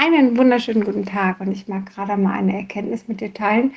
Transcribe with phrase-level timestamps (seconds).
[0.00, 3.74] Einen wunderschönen guten Tag und ich mag gerade mal eine Erkenntnis mit dir teilen,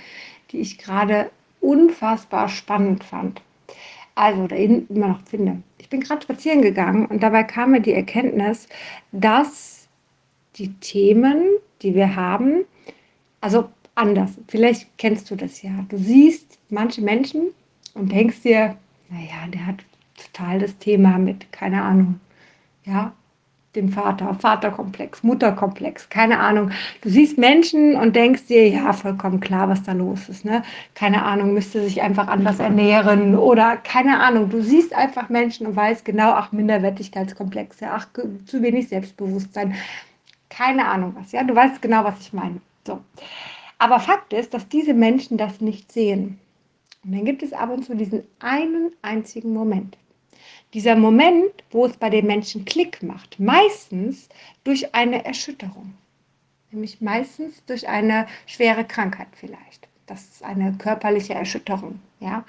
[0.51, 3.41] die ich gerade unfassbar spannend fand.
[4.13, 5.63] Also, oder immer noch finde.
[5.79, 8.69] Ich bin gerade spazieren gegangen und dabei kam mir die Erkenntnis,
[9.11, 9.87] dass
[10.57, 11.41] die Themen,
[11.81, 12.65] die wir haben,
[13.39, 15.71] also anders, vielleicht kennst du das ja.
[15.89, 17.47] Du siehst manche Menschen
[17.95, 18.77] und denkst dir,
[19.09, 19.83] naja, der hat
[20.15, 22.19] total das Thema mit, keine Ahnung,
[22.85, 23.11] ja,
[23.75, 26.71] dem Vater, Vaterkomplex, Mutterkomplex, keine Ahnung.
[27.01, 30.43] Du siehst Menschen und denkst dir, ja, vollkommen klar, was da los ist.
[30.43, 30.63] Ne?
[30.93, 34.49] Keine Ahnung, müsste sich einfach anders ernähren oder keine Ahnung.
[34.49, 38.07] Du siehst einfach Menschen und weißt genau, ach, Minderwertigkeitskomplexe, ach,
[38.45, 39.75] zu wenig Selbstbewusstsein.
[40.49, 41.43] Keine Ahnung was, ja.
[41.43, 42.59] Du weißt genau, was ich meine.
[42.85, 42.99] So.
[43.77, 46.39] Aber Fakt ist, dass diese Menschen das nicht sehen.
[47.03, 49.97] Und dann gibt es ab und zu diesen einen einzigen Moment
[50.73, 54.29] dieser Moment, wo es bei den Menschen Klick macht, meistens
[54.63, 55.93] durch eine Erschütterung.
[56.71, 59.87] Nämlich meistens durch eine schwere Krankheit vielleicht.
[60.05, 61.99] Das ist eine körperliche Erschütterung.
[62.19, 62.45] Ja?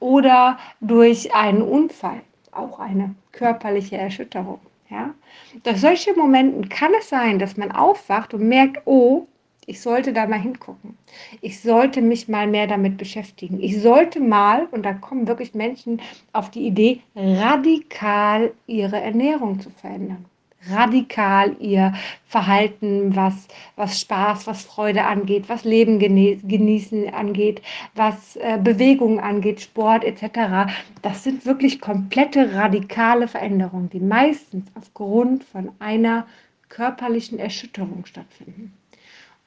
[0.00, 2.20] Oder durch einen Unfall,
[2.52, 4.60] auch eine körperliche Erschütterung.
[4.90, 5.14] Ja?
[5.62, 9.26] Durch solche Momenten kann es sein, dass man aufwacht und merkt, oh,
[9.68, 10.96] ich sollte da mal hingucken.
[11.42, 13.62] Ich sollte mich mal mehr damit beschäftigen.
[13.62, 16.00] Ich sollte mal, und da kommen wirklich Menschen
[16.32, 20.24] auf die Idee, radikal ihre Ernährung zu verändern.
[20.70, 21.92] Radikal ihr
[22.26, 23.46] Verhalten, was,
[23.76, 27.60] was Spaß, was Freude angeht, was Leben genießen angeht,
[27.94, 30.72] was äh, Bewegung angeht, Sport etc.
[31.02, 36.26] Das sind wirklich komplette radikale Veränderungen, die meistens aufgrund von einer
[36.70, 38.72] körperlichen Erschütterung stattfinden.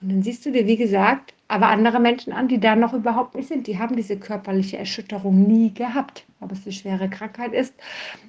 [0.01, 3.35] Und dann siehst du dir, wie gesagt, aber andere Menschen an, die da noch überhaupt
[3.35, 3.67] nicht sind.
[3.67, 6.25] Die haben diese körperliche Erschütterung nie gehabt.
[6.39, 7.73] Ob es eine schwere Krankheit ist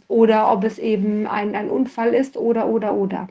[0.08, 3.28] oder ob es eben ein, ein Unfall ist oder, oder, oder.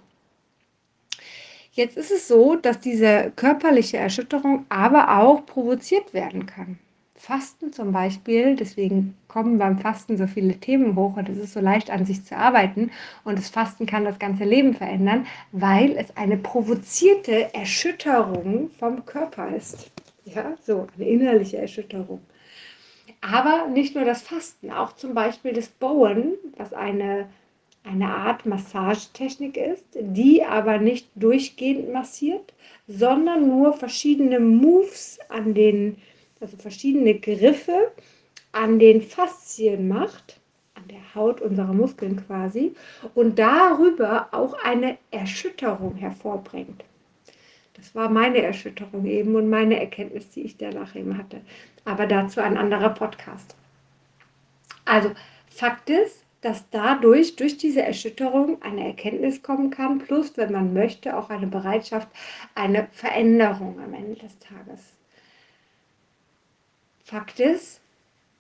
[1.73, 6.80] Jetzt ist es so, dass diese körperliche Erschütterung aber auch provoziert werden kann.
[7.22, 11.59] Fasten zum Beispiel, deswegen kommen beim Fasten so viele Themen hoch und es ist so
[11.59, 12.89] leicht an sich zu arbeiten
[13.23, 19.55] und das Fasten kann das ganze Leben verändern, weil es eine provozierte Erschütterung vom Körper
[19.55, 19.92] ist.
[20.26, 22.21] Ja, so eine innerliche Erschütterung.
[23.21, 27.30] Aber nicht nur das Fasten, auch zum Beispiel das Bowen, was eine,
[27.83, 32.52] eine Art Massagetechnik ist, die aber nicht durchgehend massiert,
[32.88, 35.98] sondern nur verschiedene Moves an den
[36.41, 37.91] also verschiedene Griffe
[38.52, 40.39] an den Faszien macht,
[40.73, 42.75] an der Haut unserer Muskeln quasi,
[43.13, 46.83] und darüber auch eine Erschütterung hervorbringt.
[47.75, 51.41] Das war meine Erschütterung eben und meine Erkenntnis, die ich danach eben hatte.
[51.85, 53.55] Aber dazu ein anderer Podcast.
[54.85, 55.11] Also,
[55.49, 61.17] Fakt ist, dass dadurch, durch diese Erschütterung, eine Erkenntnis kommen kann, plus, wenn man möchte,
[61.17, 62.08] auch eine Bereitschaft,
[62.55, 64.93] eine Veränderung am Ende des Tages.
[67.11, 67.82] Fakt ist,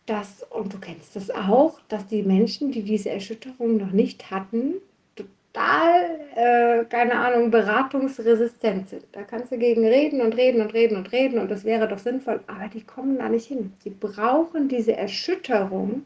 [0.05, 4.75] dass, und du kennst das auch, dass die Menschen, die diese Erschütterung noch nicht hatten,
[5.17, 9.03] total, äh, keine Ahnung, beratungsresistent sind.
[9.11, 11.99] Da kannst du gegen reden und reden und reden und reden und das wäre doch
[11.99, 13.73] sinnvoll, aber die kommen da nicht hin.
[13.83, 16.05] Sie brauchen diese Erschütterung,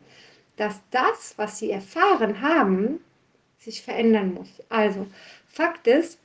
[0.57, 2.99] dass das, was sie erfahren haben,
[3.59, 4.63] sich verändern muss.
[4.69, 5.05] Also,
[5.47, 6.17] Fakt ist,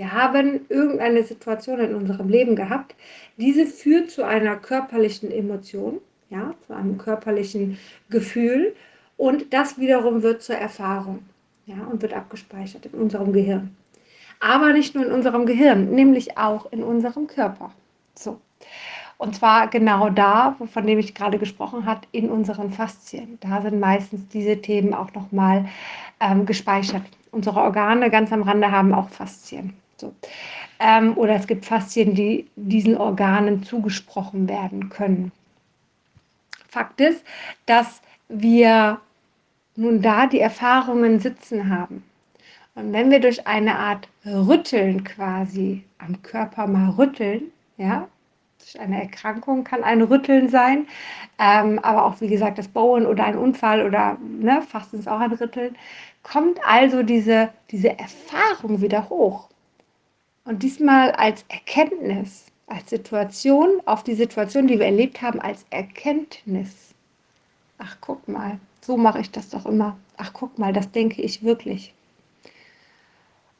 [0.00, 2.94] wir haben irgendeine Situation in unserem Leben gehabt.
[3.36, 6.00] Diese führt zu einer körperlichen Emotion,
[6.30, 7.76] ja, zu einem körperlichen
[8.08, 8.74] Gefühl
[9.18, 11.18] und das wiederum wird zur Erfahrung,
[11.66, 13.76] ja, und wird abgespeichert in unserem Gehirn.
[14.40, 17.70] Aber nicht nur in unserem Gehirn, nämlich auch in unserem Körper.
[18.14, 18.40] So.
[19.18, 23.36] Und zwar genau da, von dem ich gerade gesprochen habe, in unseren Faszien.
[23.42, 25.68] Da sind meistens diese Themen auch nochmal
[26.20, 27.02] ähm, gespeichert.
[27.32, 29.74] Unsere Organe ganz am Rande haben auch Faszien.
[30.00, 30.14] So.
[30.78, 35.32] Ähm, oder es gibt Faszien, die diesen Organen zugesprochen werden können.
[36.68, 37.24] Fakt ist,
[37.66, 39.00] dass wir
[39.76, 42.04] nun da die Erfahrungen sitzen haben.
[42.74, 48.08] Und wenn wir durch eine Art Rütteln quasi am Körper mal rütteln, ja,
[48.58, 50.86] durch eine Erkrankung kann ein Rütteln sein,
[51.38, 55.20] ähm, aber auch wie gesagt das Bauen oder ein Unfall oder ne, fast ist auch
[55.20, 55.76] ein Rütteln,
[56.22, 59.48] kommt also diese, diese Erfahrung wieder hoch.
[60.44, 66.94] Und diesmal als Erkenntnis, als Situation, auf die Situation, die wir erlebt haben, als Erkenntnis.
[67.78, 69.96] Ach, guck mal, so mache ich das doch immer.
[70.16, 71.94] Ach, guck mal, das denke ich wirklich.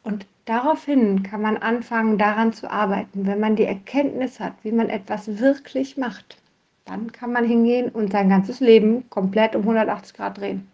[0.02, 3.26] Und daraufhin kann man anfangen, daran zu arbeiten.
[3.26, 6.38] Wenn man die Erkenntnis hat, wie man etwas wirklich macht,
[6.86, 10.68] dann kann man hingehen und sein ganzes Leben komplett um 180 Grad drehen.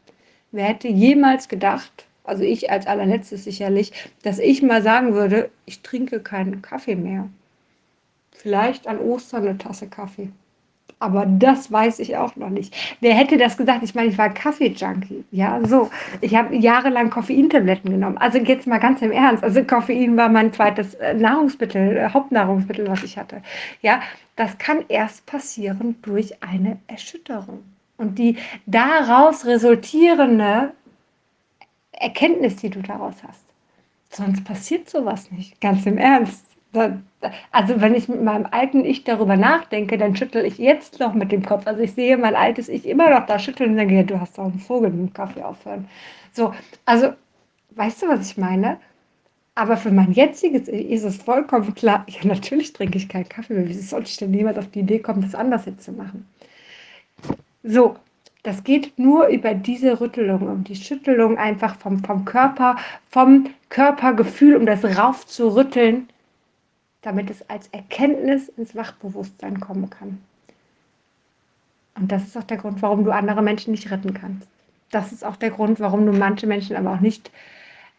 [0.52, 3.92] Wer hätte jemals gedacht, also ich als allerletztes sicherlich,
[4.22, 7.28] dass ich mal sagen würde, ich trinke keinen Kaffee mehr.
[8.32, 10.30] Vielleicht an Ostern eine Tasse Kaffee.
[10.98, 12.74] Aber das weiß ich auch noch nicht.
[13.00, 13.82] Wer hätte das gesagt?
[13.82, 15.24] Ich meine, ich war Kaffee-Junkie.
[15.30, 15.90] Ja, so.
[16.22, 18.16] Ich habe jahrelang Koffeintabletten genommen.
[18.16, 19.44] Also jetzt mal ganz im Ernst.
[19.44, 23.42] Also Koffein war mein zweites äh, Nahrungsmittel, äh, Hauptnahrungsmittel, was ich hatte.
[23.82, 24.00] Ja,
[24.36, 27.62] das kann erst passieren durch eine Erschütterung.
[27.98, 30.72] Und die daraus resultierende
[31.96, 33.44] Erkenntnis, die du daraus hast.
[34.10, 35.60] Sonst passiert sowas nicht.
[35.60, 36.44] Ganz im Ernst.
[37.52, 41.32] Also wenn ich mit meinem alten Ich darüber nachdenke, dann schüttel ich jetzt noch mit
[41.32, 41.66] dem Kopf.
[41.66, 44.36] Also ich sehe mein altes Ich immer noch da schütteln und denke, ja, du hast
[44.36, 45.88] doch einen Vogel mit dem Kaffee aufhören.
[46.32, 46.52] So,
[46.84, 47.12] also,
[47.70, 48.78] weißt du, was ich meine?
[49.54, 53.54] Aber für mein jetziges Ich ist es vollkommen klar, ja, natürlich trinke ich keinen Kaffee
[53.54, 53.68] mehr.
[53.68, 56.28] Wie sollte ich denn jemand auf die Idee kommen, das anders jetzt zu machen?
[57.62, 57.96] So,
[58.46, 62.76] das geht nur über diese Rüttelung, um die Schüttelung einfach vom, vom Körper,
[63.10, 66.08] vom Körpergefühl, um das rauf zu rütteln
[67.06, 70.18] damit es als Erkenntnis ins Wachbewusstsein kommen kann.
[71.94, 74.48] Und das ist auch der Grund, warum du andere Menschen nicht retten kannst.
[74.90, 77.30] Das ist auch der Grund, warum du manche Menschen aber auch nicht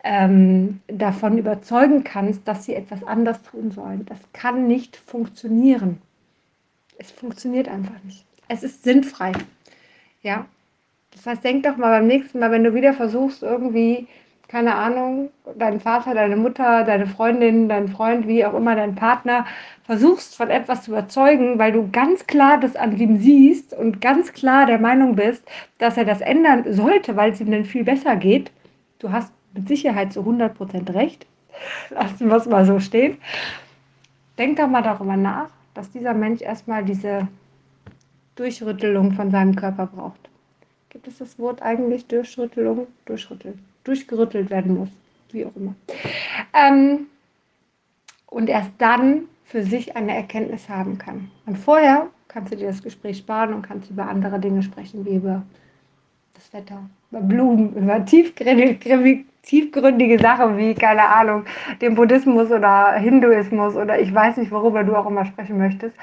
[0.04, 4.06] ähm, davon überzeugen kannst, dass sie etwas anders tun sollen.
[4.06, 6.02] Das kann nicht funktionieren.
[6.98, 8.26] Es funktioniert einfach nicht.
[8.50, 9.32] Es ist sinnfrei.
[10.28, 10.46] Ja.
[11.12, 14.08] Das heißt, denk doch mal beim nächsten Mal, wenn du wieder versuchst, irgendwie
[14.50, 19.46] keine Ahnung, deinen Vater, deine Mutter, deine Freundin, dein Freund, wie auch immer, dein Partner,
[19.84, 24.32] versuchst von etwas zu überzeugen, weil du ganz klar das an ihm siehst und ganz
[24.32, 25.44] klar der Meinung bist,
[25.80, 28.52] dass er das ändern sollte, weil es ihm dann viel besser geht.
[29.00, 31.26] Du hast mit Sicherheit zu 100% recht.
[31.90, 33.18] Lassen wir es mal so stehen.
[34.38, 37.28] Denk doch mal darüber nach, dass dieser Mensch erstmal diese
[38.38, 40.30] Durchrüttelung von seinem Körper braucht.
[40.90, 42.88] Gibt es das Wort eigentlich Durchrüttelung?
[43.06, 44.90] Durchrütteln durchgerüttelt werden muss,
[45.32, 45.76] wie auch immer.
[46.54, 47.08] Ähm,
[48.28, 51.32] und erst dann für sich eine Erkenntnis haben kann.
[51.46, 55.16] Und vorher kannst du dir das Gespräch sparen und kannst über andere Dinge sprechen, wie
[55.16, 55.44] über
[56.34, 61.46] das Wetter, über Blumen, über tiefgründige, tiefgründige Sachen wie, keine Ahnung,
[61.82, 65.96] den Buddhismus oder Hinduismus oder ich weiß nicht, worüber du auch immer sprechen möchtest.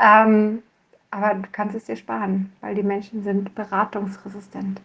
[0.00, 0.62] Ähm,
[1.10, 4.80] aber du kannst es dir sparen, weil die Menschen sind beratungsresistent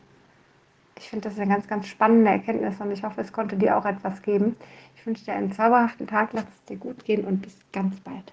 [1.02, 3.86] ich finde das eine ganz, ganz spannende Erkenntnis und ich hoffe, es konnte dir auch
[3.86, 4.56] etwas geben.
[4.96, 8.32] Ich wünsche dir einen zauberhaften Tag, lass es dir gut gehen und bis ganz bald.